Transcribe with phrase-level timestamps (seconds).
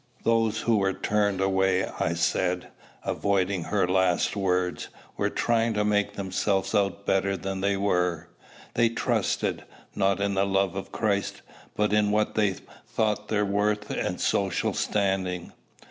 [0.23, 2.69] "Those who were turned away," I said,
[3.03, 8.27] avoiding her last words, "were trying to make themselves out better than they were:
[8.73, 11.43] they trusted, not in the love of Christ,
[11.75, 12.55] but in what they
[12.87, 15.53] thought their worth and social standing.